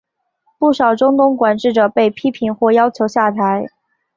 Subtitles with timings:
[0.57, 3.67] 不少中东管治者被批评或要求下台。